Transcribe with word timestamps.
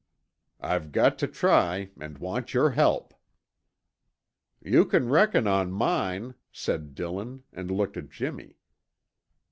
"I've 0.59 0.91
got 0.91 1.19
to 1.19 1.27
try 1.27 1.91
and 1.99 2.17
want 2.17 2.55
your 2.55 2.71
help." 2.71 3.13
"You 4.59 4.83
can 4.83 5.09
reckon 5.09 5.45
on 5.45 5.71
mine," 5.71 6.33
said 6.51 6.95
Dillon 6.95 7.43
and 7.53 7.69
looked 7.69 7.97
at 7.97 8.09
Jimmy. 8.09 8.55